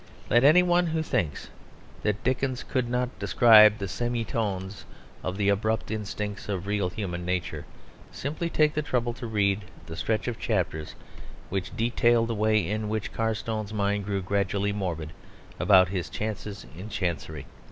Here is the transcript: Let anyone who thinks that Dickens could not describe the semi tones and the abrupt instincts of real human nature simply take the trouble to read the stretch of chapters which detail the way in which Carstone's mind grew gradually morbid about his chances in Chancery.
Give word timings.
Let 0.31 0.43
anyone 0.43 0.87
who 0.87 1.03
thinks 1.03 1.49
that 2.01 2.23
Dickens 2.23 2.63
could 2.63 2.89
not 2.89 3.19
describe 3.19 3.77
the 3.77 3.87
semi 3.87 4.25
tones 4.25 4.83
and 5.23 5.37
the 5.37 5.49
abrupt 5.49 5.91
instincts 5.91 6.49
of 6.49 6.65
real 6.65 6.89
human 6.89 7.23
nature 7.23 7.67
simply 8.11 8.49
take 8.49 8.73
the 8.73 8.81
trouble 8.81 9.13
to 9.13 9.27
read 9.27 9.61
the 9.85 9.95
stretch 9.95 10.27
of 10.27 10.39
chapters 10.39 10.95
which 11.51 11.77
detail 11.77 12.25
the 12.25 12.33
way 12.33 12.67
in 12.67 12.89
which 12.89 13.13
Carstone's 13.13 13.75
mind 13.75 14.05
grew 14.05 14.23
gradually 14.23 14.71
morbid 14.73 15.13
about 15.59 15.89
his 15.89 16.09
chances 16.09 16.65
in 16.75 16.89
Chancery. 16.89 17.45